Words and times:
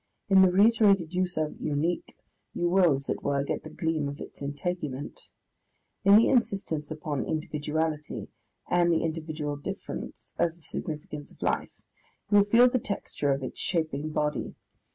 In 0.29 0.41
the 0.41 0.51
reiterated 0.51 1.13
use 1.13 1.37
of 1.37 1.61
"Unique," 1.61 2.17
you 2.55 2.67
will, 2.67 2.95
as 2.95 3.07
it 3.07 3.21
were, 3.21 3.43
get 3.43 3.61
the 3.63 3.69
gleam 3.69 4.09
of 4.09 4.19
its 4.19 4.41
integument; 4.41 5.27
in 6.03 6.15
the 6.17 6.27
insistence 6.27 6.89
upon 6.89 7.23
individuality, 7.27 8.29
and 8.67 8.91
the 8.91 9.03
individual 9.03 9.57
difference 9.57 10.33
as 10.39 10.55
the 10.55 10.61
significance 10.63 11.29
of 11.29 11.39
life, 11.43 11.75
you 12.31 12.39
will 12.39 12.45
feel 12.45 12.67
the 12.67 12.79
texture 12.79 13.31
of 13.31 13.43
its 13.43 13.59
shaping 13.59 14.09
body. 14.11 14.55